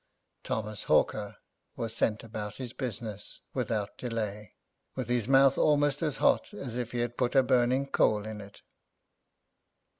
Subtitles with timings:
[0.43, 1.35] Thomas Haw[Pg 39]ker
[1.75, 4.55] was sent about his business without delay,
[4.95, 8.41] with his mouth almost as hot as if he had put a burning coal in
[8.41, 8.63] it.